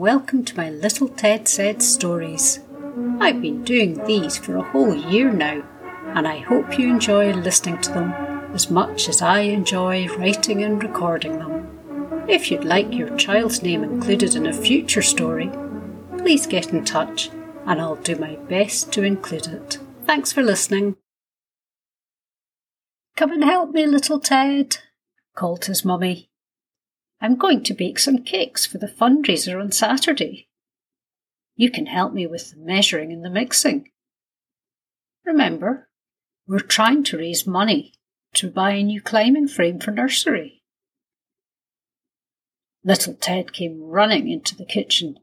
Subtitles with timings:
[0.00, 2.60] Welcome to my Little Ted Said stories.
[3.20, 5.62] I've been doing these for a whole year now,
[6.14, 8.12] and I hope you enjoy listening to them
[8.54, 12.24] as much as I enjoy writing and recording them.
[12.26, 15.50] If you'd like your child's name included in a future story,
[16.16, 17.28] please get in touch
[17.66, 19.76] and I'll do my best to include it.
[20.06, 20.96] Thanks for listening.
[23.16, 24.78] Come and help me, little Ted,
[25.34, 26.29] called his mummy.
[27.20, 30.48] I'm going to bake some cakes for the fundraiser on Saturday.
[31.54, 33.90] You can help me with the measuring and the mixing.
[35.26, 35.88] Remember,
[36.46, 37.92] we're trying to raise money
[38.34, 40.62] to buy a new climbing frame for nursery.
[42.82, 45.16] Little Ted came running into the kitchen.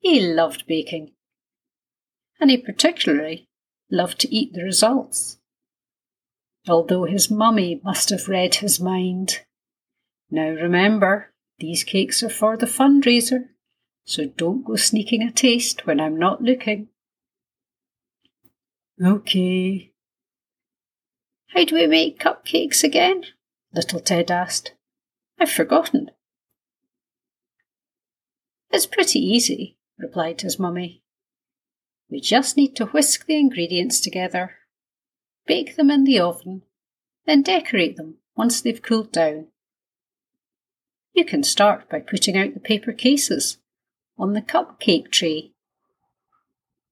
[0.00, 1.12] He loved baking,
[2.38, 3.48] and he particularly
[3.90, 5.38] loved to eat the results.
[6.68, 9.40] Although his mummy must have read his mind.
[10.34, 13.50] Now remember, these cakes are for the fundraiser,
[14.02, 16.88] so don't go sneaking a taste when I'm not looking.
[19.00, 19.92] Okay.
[21.50, 23.22] How do we make cupcakes again?
[23.72, 24.72] Little Ted asked.
[25.38, 26.10] I've forgotten.
[28.72, 31.04] It's pretty easy, replied his mummy.
[32.10, 34.56] We just need to whisk the ingredients together,
[35.46, 36.62] bake them in the oven,
[37.24, 39.46] then decorate them once they've cooled down.
[41.14, 43.58] You can start by putting out the paper cases
[44.18, 45.52] on the cupcake tray.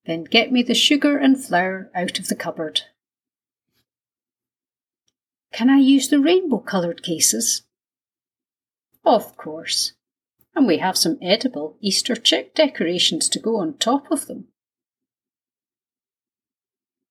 [0.07, 2.83] Then get me the sugar and flour out of the cupboard.
[5.53, 7.63] Can I use the rainbow coloured cases?
[9.05, 9.93] Of course.
[10.55, 14.47] And we have some edible Easter chick decorations to go on top of them.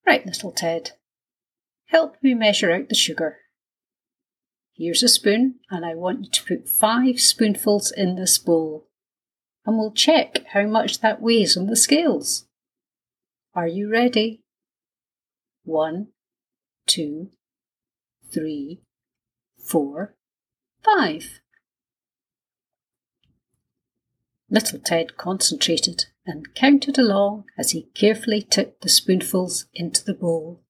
[0.08, 0.92] Right, little Ted.
[1.88, 3.41] Help me measure out the sugar.
[4.84, 8.88] Here's a spoon, and I want you to put five spoonfuls in this bowl.
[9.64, 12.48] And we'll check how much that weighs on the scales.
[13.54, 14.42] Are you ready?
[15.66, 16.08] One,
[16.88, 17.30] two,
[18.34, 18.82] three,
[19.64, 20.16] four,
[20.84, 21.42] five.
[24.50, 30.64] Little Ted concentrated and counted along as he carefully tipped the spoonfuls into the bowl.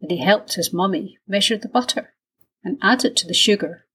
[0.00, 2.14] Then he helped his mummy measure the butter
[2.66, 3.86] and add it to the sugar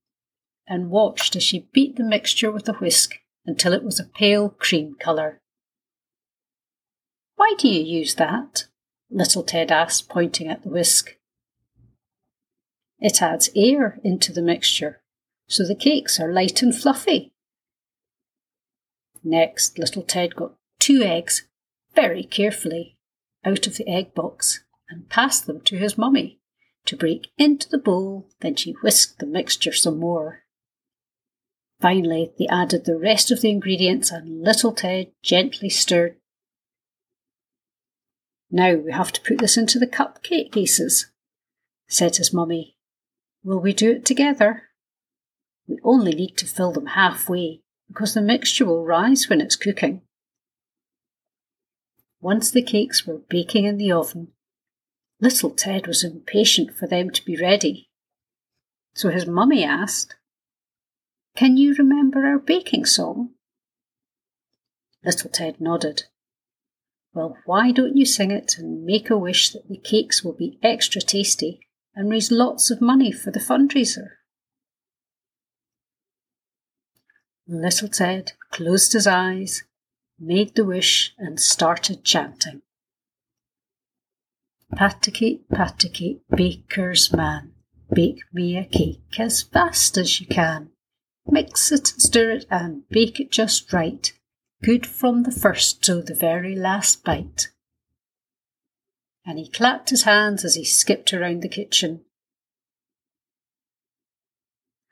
[0.66, 3.16] and watched as she beat the mixture with a whisk
[3.46, 5.42] until it was a pale cream colour.
[7.36, 8.68] Why do you use that?
[9.10, 11.18] Little Ted asked, pointing at the whisk.
[12.98, 15.02] It adds air into the mixture,
[15.50, 17.34] so the cakes are light and fluffy.
[19.22, 21.46] Next, little Ted got two eggs
[21.94, 22.96] very carefully
[23.44, 26.40] out of the egg box and passed them to his mummy
[26.86, 28.28] to break into the bowl.
[28.42, 30.44] Then she whisked the mixture some more.
[31.80, 36.16] Finally, they added the rest of the ingredients and little Ted gently stirred.
[38.52, 41.12] Now we have to put this into the cupcake cases,
[41.88, 42.76] said his mummy.
[43.44, 44.64] Will we do it together?
[45.68, 50.02] We only need to fill them halfway because the mixture will rise when it's cooking.
[52.20, 54.28] Once the cakes were baking in the oven,
[55.22, 57.90] Little Ted was impatient for them to be ready.
[58.96, 60.16] So his mummy asked,
[61.38, 63.30] Can you remember our baking song?
[65.06, 66.06] Little Ted nodded.
[67.14, 70.58] Well, why don't you sing it and make a wish that the cakes will be
[70.64, 71.60] extra tasty
[71.94, 74.08] and raise lots of money for the fundraiser?
[77.48, 79.64] Little Ted closed his eyes,
[80.18, 82.64] made the wish, and started chanting.
[84.76, 87.52] Pat-a-cake, pat-a-cake, baker's man,
[87.94, 90.70] bake me a cake as fast as you can.
[91.28, 94.12] Mix it, stir it, and bake it just right,
[94.64, 97.50] good from the first to the very last bite.
[99.26, 102.02] And he clapped his hands as he skipped around the kitchen.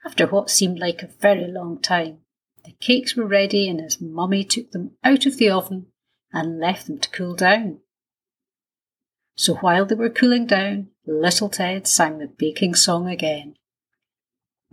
[0.05, 2.19] After what seemed like a very long time,
[2.63, 5.87] the cakes were ready, and his mummy took them out of the oven
[6.31, 7.79] and left them to cool down.
[9.39, 13.55] So while they were cooling down, little Ted sang the baking song again.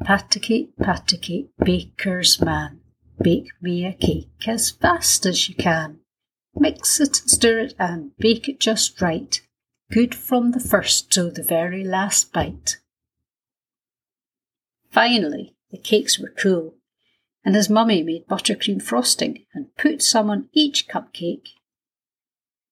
[0.03, 2.81] Pat-a-cake, pat-a-cake, baker's man,
[3.23, 6.01] bake me a cake as fast as you can.
[6.57, 9.41] Mix it, stir it, and bake it just right,
[9.93, 12.79] good from the first to the very last bite.
[14.91, 16.75] Finally, the cakes were cool,
[17.45, 21.51] and his mummy made buttercream frosting and put some on each cupcake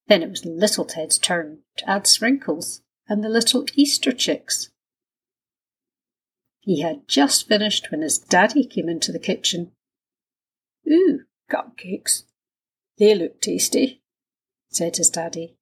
[0.06, 4.70] then it was Little Ted's turn to add sprinkles and the little Easter chicks.
[6.60, 9.72] He had just finished when his daddy came into the kitchen.
[10.90, 11.20] Ooh,
[11.50, 12.22] cupcakes.
[12.98, 14.02] They look tasty,
[14.70, 15.56] said his daddy.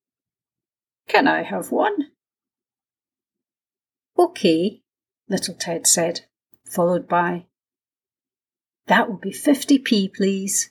[1.08, 2.10] Can I have one?
[4.16, 4.82] OK,
[5.28, 6.22] little Ted said,
[6.64, 7.46] followed by,
[8.86, 10.70] That will be 50p, please.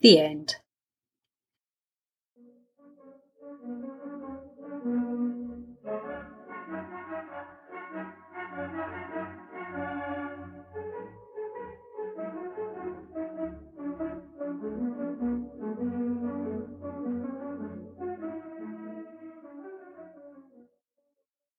[0.00, 0.56] The end.